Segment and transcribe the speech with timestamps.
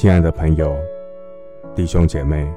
[0.00, 0.74] 亲爱的朋友、
[1.74, 2.50] 弟兄姐妹，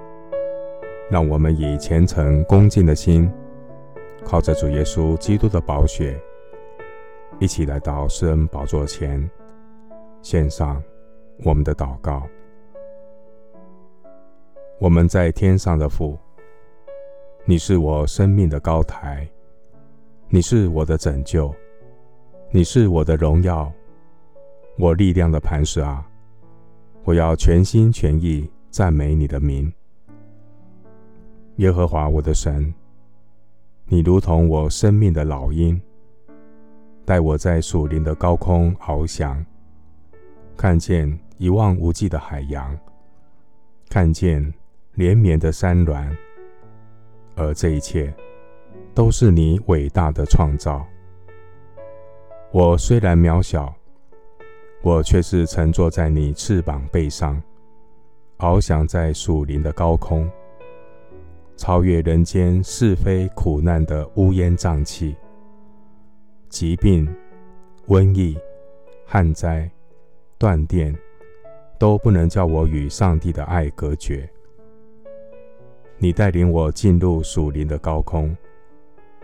[1.11, 3.29] 让我们以虔诚恭敬的心，
[4.23, 6.17] 靠着主耶稣基督的宝血，
[7.41, 9.29] 一起来到施恩宝座前，
[10.21, 10.81] 献上
[11.43, 12.25] 我们的祷告。
[14.79, 16.17] 我们在天上的父，
[17.43, 19.27] 你是我生命的高台，
[20.29, 21.53] 你是我的拯救，
[22.51, 23.69] 你是我的荣耀，
[24.79, 26.09] 我力量的磐石啊！
[27.05, 29.71] 我要全心全意赞美你的名，
[31.57, 32.73] 耶和华我的神，
[33.87, 35.79] 你如同我生命的老鹰，
[37.03, 39.45] 带我在树林的高空翱翔，
[40.55, 42.73] 看见一望无际的海洋，
[43.89, 44.53] 看见
[44.93, 46.09] 连绵的山峦，
[47.35, 48.13] 而这一切
[48.93, 50.85] 都是你伟大的创造。
[52.53, 53.75] 我虽然渺小。
[54.83, 57.41] 我却是乘坐在你翅膀背上，
[58.37, 60.29] 翱翔在属林的高空，
[61.55, 65.15] 超越人间是非苦难的乌烟瘴气、
[66.49, 67.07] 疾病、
[67.87, 68.37] 瘟疫、
[69.05, 69.71] 旱灾、
[70.37, 70.93] 断电，
[71.79, 74.29] 都不能叫我与上帝的爱隔绝。
[75.97, 78.35] 你带领我进入属林的高空，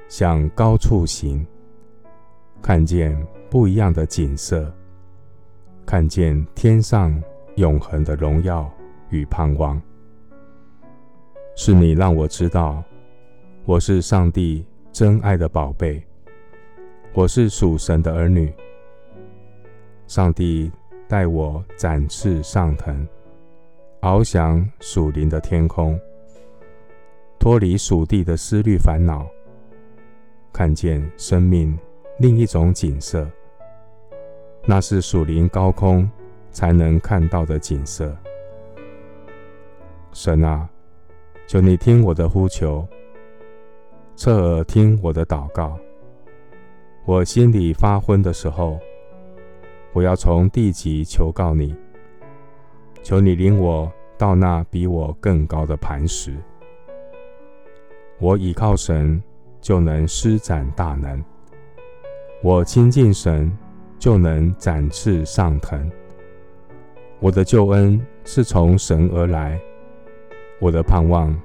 [0.07, 1.45] 向高处行，
[2.61, 3.13] 看见
[3.49, 4.73] 不一样的景色。
[5.89, 7.19] 看见天上
[7.55, 8.71] 永恒的荣耀
[9.09, 9.81] 与盼望，
[11.55, 12.83] 是你让我知道，
[13.65, 15.99] 我是上帝真爱的宝贝，
[17.11, 18.53] 我是属神的儿女。
[20.05, 20.71] 上帝
[21.07, 23.07] 带我展翅上腾，
[24.01, 25.99] 翱翔属灵的天空，
[27.39, 29.27] 脱离属地的思虑烦恼，
[30.53, 31.75] 看见生命
[32.19, 33.27] 另一种景色。
[34.69, 36.07] 那是属灵高空
[36.51, 38.15] 才能看到的景色。
[40.13, 40.69] 神啊，
[41.47, 42.87] 求你听我的呼求，
[44.15, 45.75] 侧耳听我的祷告。
[47.03, 48.77] 我心里发昏的时候，
[49.91, 51.75] 我要从地极求告你，
[53.01, 56.31] 求你领我到那比我更高的磐石。
[58.19, 59.19] 我倚靠神，
[59.59, 61.25] 就能施展大能。
[62.43, 63.51] 我亲近神。
[63.99, 65.91] 就能展翅上腾。
[67.19, 69.59] 我的救恩是从神而来，
[70.59, 71.37] 我的盼望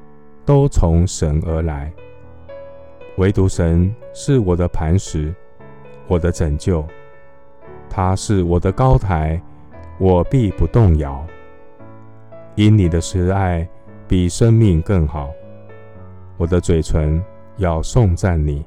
[0.46, 1.92] 都从神而来。
[3.16, 5.34] 唯独神是我的磐石，
[6.06, 6.86] 我的拯救，
[7.90, 9.40] 他是我的高台，
[9.98, 11.26] 我必不动摇。
[12.54, 13.68] 因你的慈爱
[14.06, 15.30] 比生命更好，
[16.36, 17.20] 我的嘴唇
[17.56, 18.64] 要颂赞你。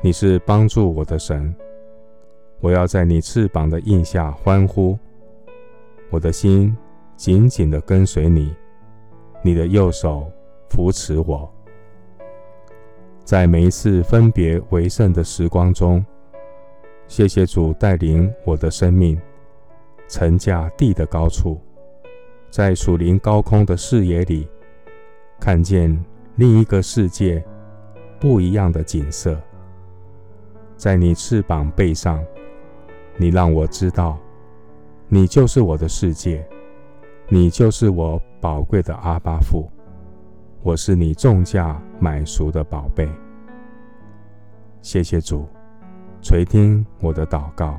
[0.00, 1.52] 你是帮助我的神。
[2.62, 4.96] 我要在你翅膀的印下欢呼，
[6.10, 6.74] 我的心
[7.16, 8.54] 紧紧地跟随你，
[9.42, 10.30] 你的右手
[10.68, 11.52] 扶持我。
[13.24, 16.06] 在每一次分别为圣的时光中，
[17.08, 19.20] 谢谢主带领我的生命，
[20.06, 21.60] 乘驾地的高处，
[22.48, 24.46] 在属灵高空的视野里，
[25.40, 26.00] 看见
[26.36, 27.44] 另一个世界
[28.20, 29.36] 不一样的景色。
[30.76, 32.24] 在你翅膀背上。
[33.16, 34.18] 你让我知道，
[35.08, 36.44] 你就是我的世界，
[37.28, 39.70] 你就是我宝贵的阿巴父，
[40.62, 43.08] 我是你重价买赎的宝贝。
[44.80, 45.46] 谢谢主，
[46.20, 47.78] 垂听我的祷告，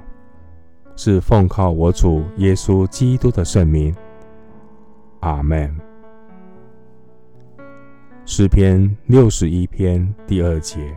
[0.95, 3.93] 是奉靠我主耶稣基督的圣名。
[5.21, 5.75] 阿门。
[8.25, 10.95] 诗篇六十一篇第二节，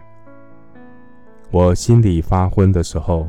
[1.50, 3.28] 我心里发昏的时候。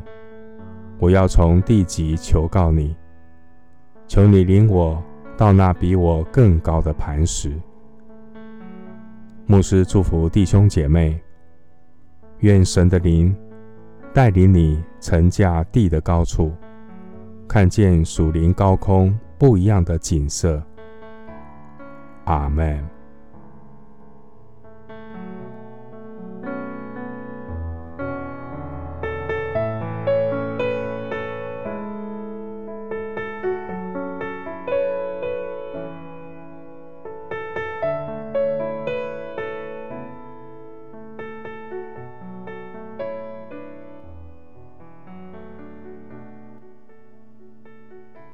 [0.98, 2.94] 我要从地极求告你，
[4.06, 5.00] 求你领我
[5.36, 7.52] 到那比我更高的磐石。
[9.46, 11.20] 牧师祝福弟兄姐妹，
[12.40, 13.34] 愿神的灵
[14.12, 16.52] 带领你乘驾地的高处，
[17.46, 20.62] 看见属灵高空不一样的景色。
[22.24, 22.97] 阿门。